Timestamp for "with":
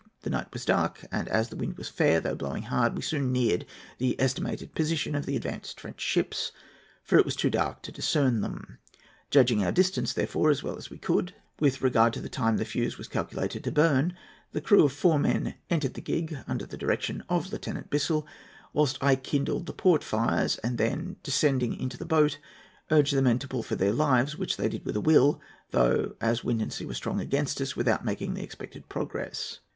11.59-11.83, 24.83-24.95